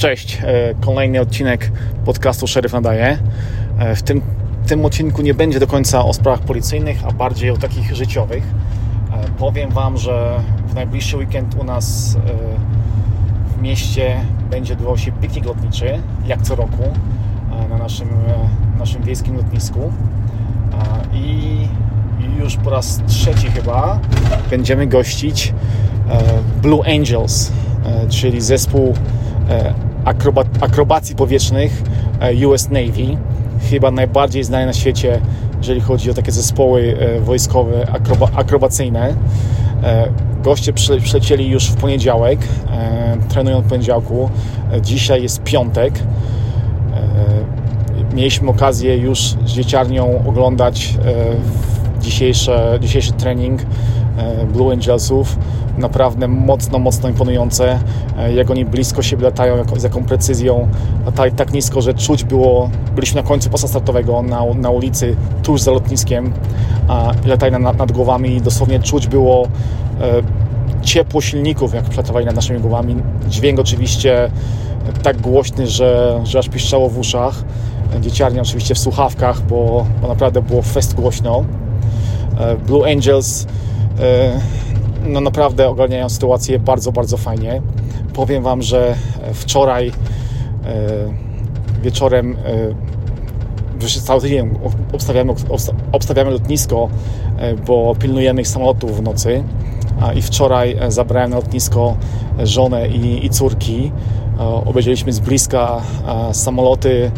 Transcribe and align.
Cześć, 0.00 0.38
e, 0.42 0.74
kolejny 0.80 1.20
odcinek 1.20 1.72
podcastu 2.04 2.46
Szeryf 2.46 2.72
Nadaje. 2.72 3.18
E, 3.78 3.96
w 3.96 4.02
tym, 4.02 4.20
tym 4.66 4.84
odcinku 4.84 5.22
nie 5.22 5.34
będzie 5.34 5.60
do 5.60 5.66
końca 5.66 6.04
o 6.04 6.12
sprawach 6.12 6.40
policyjnych, 6.40 7.04
a 7.08 7.12
bardziej 7.12 7.50
o 7.50 7.56
takich 7.56 7.94
życiowych. 7.94 8.44
E, 9.12 9.28
powiem 9.38 9.70
Wam, 9.70 9.98
że 9.98 10.40
w 10.68 10.74
najbliższy 10.74 11.16
weekend 11.16 11.54
u 11.54 11.64
nas 11.64 12.16
w 13.56 13.62
mieście 13.62 14.16
będzie 14.50 14.72
odbywał 14.72 14.98
się 14.98 15.12
piknik 15.12 15.44
lotniczy, 15.44 15.98
jak 16.26 16.42
co 16.42 16.54
roku, 16.54 16.82
na 17.70 17.78
naszym, 17.78 18.08
naszym 18.78 19.02
wiejskim 19.02 19.36
lotnisku. 19.36 19.92
I 21.12 21.68
już 22.38 22.56
po 22.56 22.70
raz 22.70 23.00
trzeci 23.06 23.46
chyba 23.50 23.98
będziemy 24.50 24.86
gościć 24.86 25.54
Blue 26.62 26.96
Angels, 26.96 27.52
czyli 28.08 28.40
zespół 28.40 28.94
akrobat, 30.04 30.46
akrobacji 30.60 31.16
powietrznych 31.16 31.82
e, 32.20 32.46
US 32.46 32.70
Navy. 32.70 33.16
Chyba 33.70 33.90
najbardziej 33.90 34.44
znany 34.44 34.66
na 34.66 34.72
świecie, 34.72 35.20
jeżeli 35.58 35.80
chodzi 35.80 36.10
o 36.10 36.14
takie 36.14 36.32
zespoły 36.32 36.96
e, 37.00 37.20
wojskowe 37.20 37.86
akroba, 37.92 38.28
akrobacyjne. 38.36 39.14
E, 39.82 40.08
goście 40.42 40.72
przylecieli 40.72 41.48
już 41.48 41.66
w 41.66 41.76
poniedziałek, 41.76 42.38
trenują 43.28 43.60
w 43.60 43.68
poniedziałku. 43.68 44.30
Dzisiaj 44.82 45.22
jest 45.22 45.42
piątek. 45.42 45.94
Mieliśmy 48.14 48.50
okazję 48.50 48.96
już 48.96 49.20
z 49.20 49.52
dzieciarnią 49.52 50.22
oglądać 50.28 50.94
dzisiejszy, 52.00 52.52
dzisiejszy 52.80 53.12
trening 53.12 53.60
Blue 54.52 54.72
Angelsów 54.72 55.36
naprawdę 55.80 56.28
mocno, 56.28 56.78
mocno 56.78 57.08
imponujące. 57.08 57.78
E, 58.18 58.32
jak 58.32 58.50
oni 58.50 58.64
blisko 58.64 59.02
siebie 59.02 59.24
latają, 59.24 59.64
z 59.76 59.82
jaką 59.82 60.04
precyzją. 60.04 60.68
Latali 61.06 61.32
tak 61.32 61.52
nisko, 61.52 61.80
że 61.80 61.94
czuć 61.94 62.24
było, 62.24 62.70
byliśmy 62.94 63.22
na 63.22 63.28
końcu 63.28 63.50
pasa 63.50 63.68
startowego 63.68 64.22
na, 64.22 64.44
na 64.54 64.70
ulicy, 64.70 65.16
tuż 65.42 65.60
za 65.60 65.70
lotniskiem 65.70 66.32
latali 67.26 67.52
nad, 67.52 67.78
nad 67.78 67.92
głowami 67.92 68.36
i 68.36 68.40
dosłownie 68.40 68.80
czuć 68.80 69.06
było 69.06 69.48
e, 70.00 70.22
ciepło 70.82 71.20
silników, 71.20 71.74
jak 71.74 71.84
przelatywali 71.84 72.26
nad 72.26 72.34
naszymi 72.34 72.60
głowami. 72.60 72.96
Dźwięk 73.28 73.58
oczywiście 73.58 74.30
tak 75.02 75.20
głośny, 75.20 75.66
że, 75.66 76.20
że 76.24 76.38
aż 76.38 76.48
piszczało 76.48 76.88
w 76.88 76.98
uszach. 76.98 77.44
Dzieciarnia 78.00 78.42
oczywiście 78.42 78.74
w 78.74 78.78
słuchawkach, 78.78 79.42
bo, 79.42 79.86
bo 80.02 80.08
naprawdę 80.08 80.42
było 80.42 80.62
fest 80.62 80.94
głośno. 80.94 81.44
E, 82.38 82.56
Blue 82.56 82.92
Angels 82.92 83.46
no 85.04 85.20
naprawdę 85.20 85.68
ogarniają 85.68 86.08
sytuację 86.08 86.58
bardzo, 86.58 86.92
bardzo 86.92 87.16
fajnie. 87.16 87.62
Powiem 88.12 88.42
Wam, 88.42 88.62
że 88.62 88.94
wczoraj 89.34 89.88
e, 89.88 89.92
wieczorem 91.82 92.36
e, 93.80 94.00
cały 94.02 94.20
tydzień 94.20 94.58
obstawiamy, 94.92 95.34
obstawiamy 95.92 96.30
lotnisko, 96.30 96.88
e, 97.38 97.54
bo 97.54 97.94
pilnujemy 97.98 98.40
ich 98.40 98.48
samolotów 98.48 98.96
w 98.96 99.02
nocy. 99.02 99.44
I 100.14 100.22
wczoraj 100.22 100.76
zabrałem 100.88 101.30
na 101.30 101.36
lotnisko 101.36 101.96
żonę 102.42 102.88
i, 102.88 103.26
i 103.26 103.30
córki. 103.30 103.92
Obejrzeliśmy 104.66 105.12
z 105.12 105.20
bliska 105.20 105.80
samoloty, 106.32 107.10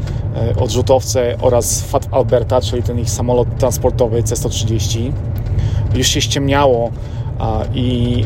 odrzutowce 0.60 1.36
oraz 1.40 1.82
FAT 1.82 2.08
Alberta, 2.10 2.60
czyli 2.60 2.82
ten 2.82 2.98
ich 2.98 3.10
samolot 3.10 3.48
transportowy 3.58 4.22
C-130. 4.22 5.12
Już 5.94 6.06
się 6.06 6.20
ściemniało, 6.20 6.90
i 7.74 8.24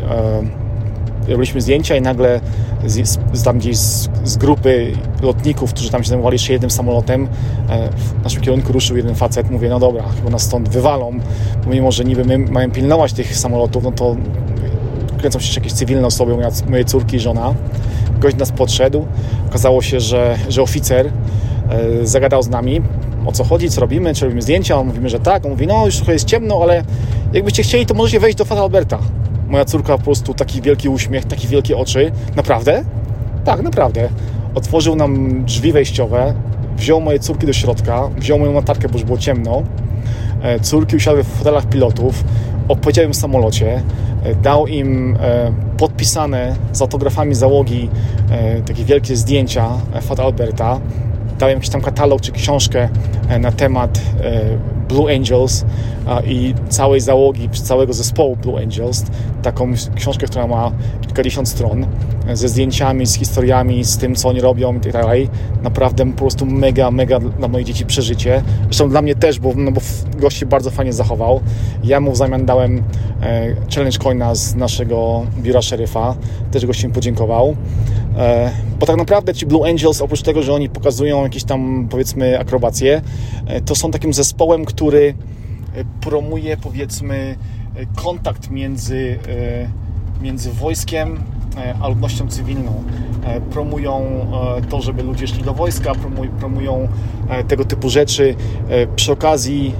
e, 1.27 1.33
robiliśmy 1.33 1.61
zdjęcia 1.61 1.97
i 1.97 2.03
nagle 2.03 2.41
z, 2.86 3.19
z, 3.33 3.42
tam 3.42 3.59
gdzieś 3.59 3.77
z, 3.77 4.09
z, 4.25 4.36
grupy 4.36 4.92
lotników, 5.22 5.72
którzy 5.72 5.91
tam 5.91 6.03
się 6.03 6.09
zajmowali 6.09 6.34
jeszcze 6.34 6.53
jednym 6.53 6.70
samolotem, 6.70 7.28
e, 7.69 7.89
w 7.89 8.25
naszym 8.25 8.42
kierunku 8.42 8.72
ruszył 8.72 8.97
jeden 8.97 9.14
facet. 9.14 9.50
Mówię, 9.50 9.69
no 9.69 9.78
dobra, 9.78 10.05
chyba 10.16 10.31
nas 10.31 10.43
stąd 10.43 10.69
wywalą, 10.69 11.12
mimo 11.66 11.93
że 11.93 12.05
niby 12.05 12.25
my 12.25 12.38
mamy 12.38 12.71
pilnować 12.71 13.12
tych 13.12 13.37
samolotów, 13.37 13.84
no 13.84 13.93
to 13.93 14.16
kręcą 15.19 15.38
się 15.38 15.60
jakieś 15.60 15.72
cywilne 15.72 16.06
osoby, 16.06 16.34
moja, 16.34 16.49
moje 16.69 16.84
córki 16.84 17.16
i 17.16 17.21
żona. 17.21 17.55
Gość 18.21 18.37
nas 18.37 18.53
podszedł. 18.53 19.06
Okazało 19.49 19.82
się, 19.82 20.00
że, 20.00 20.38
że 20.49 20.62
oficer 20.62 21.06
e, 21.06 22.06
zagadał 22.06 22.43
z 22.43 22.49
nami, 22.49 22.82
o 23.26 23.32
co 23.32 23.44
chodzi, 23.44 23.70
co 23.70 23.81
robimy, 23.81 24.14
czy 24.14 24.25
robimy 24.25 24.42
zdjęcia. 24.42 24.78
On 24.78 24.87
mówimy, 24.87 25.09
że 25.09 25.20
tak. 25.20 25.44
On 25.44 25.50
mówi, 25.50 25.66
no 25.66 25.87
już 25.87 25.97
trochę 25.97 26.12
jest 26.12 26.25
ciemno, 26.25 26.59
ale 26.62 26.84
jakbyście 27.32 27.62
chcieli, 27.62 27.87
to 27.87 27.94
możecie 27.94 28.20
wejść 28.20 28.38
do 28.38 28.44
Fata 28.44 28.60
Alberta. 28.60 28.98
Moja 29.48 29.64
córka 29.64 29.98
po 29.98 30.04
prostu 30.04 30.34
taki 30.34 30.62
wielki 30.62 30.88
uśmiech, 30.88 31.25
takie 31.25 31.48
wielkie 31.48 31.76
oczy. 31.76 32.12
Naprawdę? 32.37 32.84
Tak, 33.44 33.62
naprawdę. 33.62 34.09
Otworzył 34.54 34.97
nam 34.97 35.44
drzwi 35.44 35.72
wejściowe, 35.72 36.34
wziął 36.76 37.00
moje 37.00 37.19
córki 37.19 37.47
do 37.47 37.53
środka, 37.53 38.09
wziął 38.16 38.38
moją 38.38 38.53
latarkę, 38.53 38.88
bo 38.88 38.94
już 38.94 39.04
było 39.04 39.19
ciemno. 39.19 39.62
E, 40.43 40.60
córki 40.60 40.97
usiadły 40.97 41.25
w 41.25 41.26
fotelach 41.26 41.66
pilotów, 41.66 42.25
opowiedział 42.69 43.04
im 43.04 43.12
w 43.12 43.16
samolocie, 43.16 43.82
e, 44.25 44.34
dał 44.34 44.66
im 44.66 45.16
e, 45.20 45.53
podpisane 45.78 46.56
z 46.72 46.82
autografami 46.82 47.34
załogi 47.34 47.88
takie 48.66 48.84
wielkie 48.84 49.16
zdjęcia 49.16 49.69
Fat 50.03 50.20
Alberta 50.20 50.81
dałem 51.39 51.55
jakiś 51.55 51.71
tam 51.71 51.81
katalog 51.81 52.21
czy 52.21 52.33
książkę 52.33 52.89
e, 53.29 53.39
na 53.39 53.53
temat 53.53 54.01
e, 54.21 54.75
Blue 54.89 55.17
Angels 55.17 55.65
i 56.27 56.55
całej 56.69 57.01
załogi, 57.01 57.49
całego 57.51 57.93
zespołu 57.93 58.37
Blue 58.37 58.63
Angels. 58.63 59.05
Taką 59.43 59.73
książkę, 59.95 60.27
która 60.27 60.47
ma 60.47 60.73
kilkadziesiąt 61.01 61.49
stron 61.49 61.87
ze 62.33 62.49
zdjęciami, 62.49 63.07
z 63.07 63.15
historiami, 63.15 63.85
z 63.85 63.99
tym, 63.99 64.15
co 64.15 64.29
oni 64.29 64.41
robią 64.41 64.77
i 64.77 64.81
tak 64.81 64.93
dalej. 64.93 65.29
Naprawdę 65.63 66.07
po 66.07 66.19
prostu 66.19 66.47
mega, 66.47 66.91
mega 66.91 67.21
dla 67.21 67.49
moich 67.49 67.67
dzieci 67.67 67.87
przeżycie. 67.87 68.43
Zresztą 68.65 68.89
dla 68.89 69.03
mnie 69.03 69.15
też, 69.15 69.41
bo, 69.41 69.53
no 69.57 69.73
bo 69.73 69.81
gość 70.19 70.39
się 70.39 70.47
bardzo 70.47 70.71
fajnie 70.71 70.93
zachował. 70.93 71.41
Ja 71.85 72.01
mu 72.01 72.13
w 72.13 72.17
zamian 72.17 72.47
dałem 72.47 72.83
e, 73.23 73.55
challenge 73.75 73.99
coina 73.99 74.35
z 74.35 74.55
naszego 74.55 75.27
biura 75.39 75.63
szeryfa. 75.63 76.17
Też 76.51 76.85
mi 76.85 76.91
podziękował. 76.91 77.57
E, 78.17 78.51
bo 78.81 78.87
tak 78.87 78.97
naprawdę 78.97 79.35
ci 79.35 79.47
Blue 79.47 79.71
Angels, 79.71 80.01
oprócz 80.01 80.23
tego, 80.23 80.43
że 80.43 80.53
oni 80.53 80.69
pokazują 80.69 81.23
jakieś 81.23 81.45
tam 81.45 81.89
powiedzmy 81.91 82.41
akrobacje, 82.41 83.03
e, 83.47 83.61
to 83.61 83.75
są 83.75 83.91
takim 83.91 84.15
zespołem, 84.15 84.65
który 84.76 85.14
promuje 86.00 86.56
powiedzmy 86.56 87.37
kontakt 87.94 88.50
między, 88.50 89.19
między 90.22 90.53
wojskiem 90.53 91.20
a 91.81 91.88
ludnością 91.88 92.28
cywilną. 92.28 92.84
Promują 93.50 94.26
to, 94.69 94.82
żeby 94.82 95.03
ludzie 95.03 95.26
szli 95.26 95.42
do 95.42 95.54
wojska, 95.54 95.92
promują 96.41 96.88
tego 97.48 97.64
typu 97.64 97.91
rzeczy. 97.91 98.34
Przy 98.97 99.12
okazji 99.12 99.75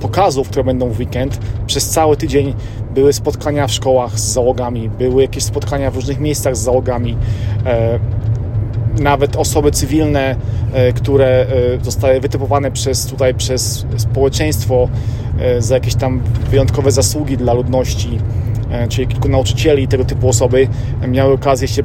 pokazów, 0.00 0.48
które 0.48 0.64
będą 0.64 0.90
w 0.90 0.98
weekend, 0.98 1.40
przez 1.66 1.90
cały 1.90 2.16
tydzień 2.16 2.54
były 2.94 3.12
spotkania 3.12 3.66
w 3.66 3.72
szkołach 3.72 4.20
z 4.20 4.32
załogami, 4.32 4.90
były 4.90 5.22
jakieś 5.22 5.44
spotkania 5.44 5.90
w 5.90 5.94
różnych 5.94 6.20
miejscach 6.20 6.56
z 6.56 6.60
załogami. 6.60 7.16
E, 8.98 9.02
nawet 9.02 9.36
osoby 9.36 9.70
cywilne, 9.70 10.36
e, 10.72 10.92
które 10.92 11.26
e, 11.26 11.46
zostały 11.84 12.20
wytypowane 12.20 12.70
przez 12.70 13.06
tutaj 13.06 13.34
przez 13.34 13.86
społeczeństwo 13.96 14.88
za 15.58 15.74
jakieś 15.74 15.94
tam 15.94 16.22
wyjątkowe 16.50 16.92
zasługi 16.92 17.36
dla 17.36 17.52
ludności, 17.52 18.18
czyli 18.88 19.06
kilku 19.06 19.28
nauczycieli, 19.28 19.88
tego 19.88 20.04
typu 20.04 20.28
osoby 20.28 20.68
miały 21.08 21.34
okazję 21.34 21.68
się 21.68 21.82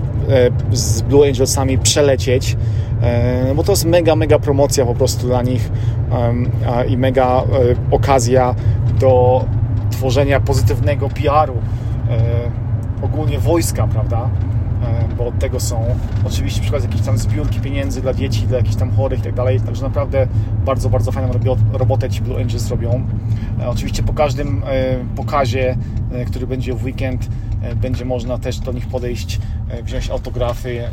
z 0.71 1.01
Blue 1.01 1.27
Angelsami 1.27 1.77
przelecieć, 1.77 2.57
bo 3.55 3.63
to 3.63 3.71
jest 3.71 3.85
mega, 3.85 4.15
mega 4.15 4.39
promocja 4.39 4.85
po 4.85 4.95
prostu 4.95 5.27
dla 5.27 5.41
nich 5.41 5.71
i 6.89 6.97
mega 6.97 7.43
okazja 7.91 8.55
do 8.99 9.45
tworzenia 9.91 10.39
pozytywnego 10.39 11.09
PR-u 11.09 11.53
e, 11.53 13.01
ogólnie 13.01 13.39
wojska, 13.39 13.87
prawda? 13.87 14.29
E, 14.83 15.15
bo 15.15 15.27
od 15.27 15.39
tego 15.39 15.59
są 15.59 15.85
oczywiście 16.23 16.61
przykład 16.61 16.83
jakieś 16.83 17.01
tam 17.01 17.17
zbiórki 17.17 17.59
pieniędzy 17.59 18.01
dla 18.01 18.13
dzieci, 18.13 18.47
dla 18.47 18.57
jakichś 18.57 18.75
tam 18.75 18.91
chorych 18.91 19.19
i 19.19 19.23
tak 19.23 19.33
dalej, 19.33 19.61
także 19.61 19.83
naprawdę 19.83 20.27
bardzo, 20.65 20.89
bardzo 20.89 21.11
fajną 21.11 21.33
robotę 21.73 22.09
ci 22.09 22.21
Blue 22.21 22.41
Angels 22.41 22.69
robią. 22.69 23.03
E, 23.61 23.69
oczywiście 23.69 24.03
po 24.03 24.13
każdym 24.13 24.61
pokazie, 25.15 25.77
który 26.27 26.47
będzie 26.47 26.73
w 26.73 26.83
weekend, 26.83 27.29
będzie 27.75 28.05
można 28.05 28.37
też 28.37 28.59
do 28.59 28.71
nich 28.71 28.87
podejść, 28.87 29.39
wziąć 29.83 30.09
autografy 30.09 30.83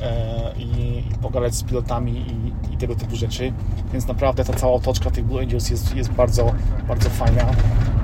i, 0.58 1.02
pogadać 1.22 1.54
z 1.54 1.62
pilotami 1.62 2.24
i, 2.72 2.76
tego 2.76 2.94
typu 2.94 3.16
rzeczy, 3.16 3.52
więc 3.92 4.06
naprawdę 4.06 4.44
ta 4.44 4.52
cała 4.52 4.72
otoczka 4.72 5.10
tych 5.10 5.24
Blue 5.24 5.42
Angels 5.42 5.70
jest, 5.70 5.96
jest 5.96 6.10
bardzo, 6.10 6.52
bardzo 6.88 7.10
fajna. 7.10 7.42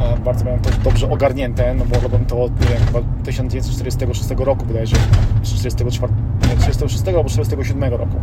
E, 0.01 0.17
bardzo 0.25 0.45
mają 0.45 0.59
to 0.59 0.71
dobrze 0.85 1.11
ogarnięte, 1.11 1.75
no 1.75 1.85
bo 1.85 2.01
robią 2.01 2.25
to 2.27 2.43
od 2.43 2.61
nie 2.61 2.67
wiem, 2.67 2.87
chyba 2.87 3.01
1946 3.25 4.31
roku 4.39 4.67
bodajże, 4.67 4.97
czy 5.43 5.55
44, 5.55 6.13
nie, 6.49 6.57
46 6.57 7.09
albo 7.09 7.29
47 7.29 7.95
roku. 7.95 8.17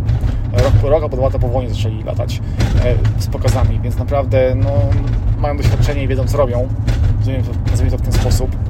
E, 0.54 0.64
rok 0.64 0.74
po 0.82 0.90
roku, 0.90 1.22
lata 1.22 1.40
po 1.40 1.48
wojnie 1.48 1.70
zaczęli 1.74 2.04
latać 2.04 2.42
e, 2.86 3.22
z 3.22 3.28
pokazami, 3.28 3.80
więc 3.80 3.98
naprawdę 3.98 4.56
no, 4.56 4.72
mają 5.38 5.58
doświadczenie 5.58 6.04
i 6.04 6.08
wiedzą 6.08 6.28
co 6.28 6.38
robią, 6.38 6.68
nazwijmy 7.18 7.44
nazwijmy 7.72 7.92
to 7.92 7.98
w 7.98 8.02
ten 8.02 8.14
sposób. 8.14 8.67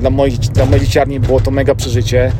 Dla 0.00 0.10
mojej, 0.10 0.38
dla 0.38 0.66
mojej 0.66 0.80
dzieciarni 0.80 1.20
było 1.20 1.40
to 1.40 1.50
mega 1.50 1.74
przeżycie. 1.74 2.32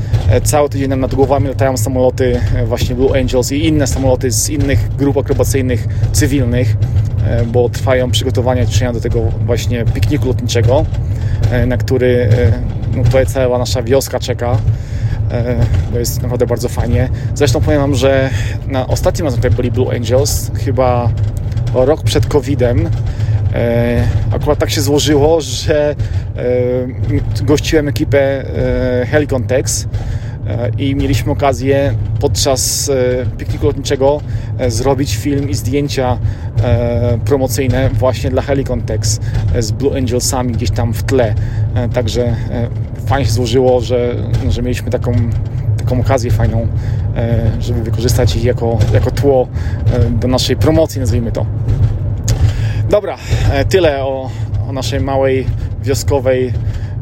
Cały 0.45 0.69
tydzień 0.69 0.97
nad 0.97 1.15
głowami 1.15 1.49
latają 1.49 1.77
samoloty 1.77 2.41
właśnie 2.67 2.95
Blue 2.95 3.21
Angels 3.21 3.53
i 3.53 3.67
inne 3.67 3.87
samoloty 3.87 4.31
z 4.31 4.51
innych 4.51 4.97
grup 4.97 5.17
akrobacyjnych 5.19 5.89
cywilnych, 6.13 6.77
bo 7.47 7.69
trwają 7.69 8.11
przygotowania 8.11 8.67
ćwiczenia 8.67 8.93
do 8.93 9.01
tego 9.01 9.21
właśnie 9.47 9.85
pikniku 9.85 10.29
lotniczego, 10.29 10.85
na 11.67 11.77
który 11.77 12.29
no, 12.97 13.05
tutaj 13.05 13.27
cała 13.27 13.59
nasza 13.59 13.83
wioska 13.83 14.21
czeka 14.21 14.59
bo 15.93 15.99
jest 15.99 16.23
naprawdę 16.23 16.47
bardzo 16.47 16.69
fajnie. 16.69 17.09
Zresztą 17.35 17.61
powiem 17.61 17.81
Wam, 17.81 17.95
że 17.95 18.31
na 18.67 18.87
ostatnim 18.87 19.25
razem 19.25 19.41
tutaj 19.41 19.57
byli 19.57 19.71
Blue 19.71 19.97
Angels, 19.97 20.51
chyba 20.65 21.11
rok 21.75 22.03
przed 22.03 22.27
COVID-em. 22.27 22.89
E, 23.55 24.05
akurat 24.31 24.59
tak 24.59 24.71
się 24.71 24.81
złożyło, 24.81 25.41
że 25.41 25.91
e, 25.91 27.45
gościłem 27.45 27.89
ekipę 27.89 28.19
e, 28.21 29.07
Helicon 29.07 29.45
Tex 29.45 29.89
i 30.79 30.95
mieliśmy 30.95 31.33
okazję 31.33 31.95
podczas 32.21 32.91
pikniku 33.39 33.67
lotniczego 33.67 34.21
zrobić 34.69 35.17
film 35.17 35.51
i 35.51 35.55
zdjęcia 35.55 36.19
promocyjne 37.25 37.91
właśnie 37.91 38.31
dla 38.31 38.43
Helicon 38.43 38.83
Tex 38.83 39.21
z 39.59 39.71
Blue 39.71 39.97
Angelsami 39.97 40.53
gdzieś 40.53 40.71
tam 40.71 40.95
w 40.95 41.03
tle. 41.03 41.35
Także 41.95 42.37
fajnie 43.07 43.27
się 43.27 43.33
złożyło, 43.33 43.81
że, 43.81 44.15
że 44.49 44.63
mieliśmy 44.63 44.91
taką, 44.91 45.13
taką 45.79 46.01
okazję 46.01 46.31
fajną, 46.31 46.67
żeby 47.61 47.83
wykorzystać 47.83 48.37
ich 48.37 48.45
jako, 48.45 48.79
jako 48.95 49.11
tło 49.11 49.49
do 50.11 50.29
naszej 50.29 50.57
promocji, 50.57 51.01
nazwijmy 51.01 51.33
to. 51.33 51.47
Dobra, 52.91 53.17
e, 53.53 53.65
tyle 53.65 54.05
o, 54.05 54.31
o 54.69 54.73
naszej 54.73 55.01
małej 55.01 55.47
wioskowej 55.83 56.53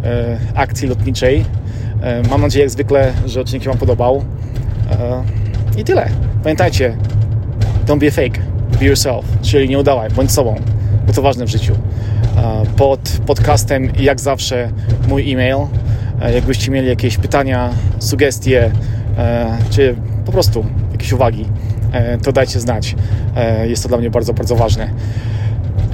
e, 0.04 0.38
akcji 0.54 0.88
lotniczej. 0.88 1.44
E, 2.02 2.22
mam 2.22 2.40
nadzieję, 2.40 2.64
jak 2.64 2.70
zwykle, 2.70 3.12
że 3.26 3.40
odcinek 3.40 3.62
się 3.62 3.70
Wam 3.70 3.78
podobał. 3.78 4.24
I 5.76 5.84
tyle. 5.84 6.08
Pamiętajcie, 6.42 6.96
don't 7.86 7.98
be 7.98 8.06
a 8.06 8.10
fake, 8.10 8.40
be 8.80 8.86
yourself, 8.86 9.24
czyli 9.42 9.68
nie 9.68 9.78
udawaj, 9.78 10.10
bądź 10.10 10.32
sobą, 10.32 10.54
bo 11.06 11.12
to 11.12 11.22
ważne 11.22 11.44
w 11.44 11.48
życiu. 11.48 11.74
Pod 12.76 13.00
podcastem, 13.26 13.92
jak 13.98 14.20
zawsze, 14.20 14.70
mój 15.08 15.32
e-mail. 15.32 15.56
Jakbyście 16.34 16.70
mieli 16.70 16.88
jakieś 16.88 17.18
pytania, 17.18 17.70
sugestie, 17.98 18.70
czy 19.70 19.94
po 20.24 20.32
prostu 20.32 20.64
jakieś 20.92 21.12
uwagi, 21.12 21.44
to 22.22 22.32
dajcie 22.32 22.60
znać. 22.60 22.96
Jest 23.64 23.82
to 23.82 23.88
dla 23.88 23.98
mnie 23.98 24.10
bardzo, 24.10 24.32
bardzo 24.32 24.56
ważne. 24.56 24.90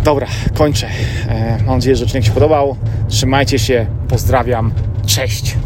Dobra, 0.09 0.27
kończę. 0.55 0.89
E, 1.29 1.59
mam 1.67 1.75
nadzieję, 1.75 1.97
że 1.97 2.05
odcinek 2.05 2.25
się 2.25 2.31
podobał. 2.31 2.77
Trzymajcie 3.09 3.59
się, 3.59 3.87
pozdrawiam, 4.09 4.73
cześć. 5.07 5.57